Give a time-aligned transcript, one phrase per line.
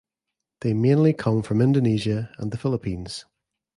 [0.61, 3.25] They mainly come from Indonesia and the Philippines.